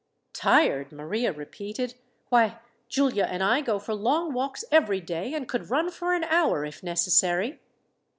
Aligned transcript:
"Tired!" 0.33 0.91
Maria 0.91 1.31
repeated. 1.31 1.93
"Why, 2.29 2.57
Giulia 2.89 3.27
and 3.29 3.43
I 3.43 3.61
go 3.61 3.77
for 3.77 3.93
long 3.93 4.33
walks 4.33 4.65
every 4.71 4.99
day, 4.99 5.35
and 5.35 5.47
could 5.47 5.69
run 5.69 5.91
for 5.91 6.15
an 6.15 6.23
hour, 6.23 6.65
if 6.65 6.81
necessary." 6.81 7.59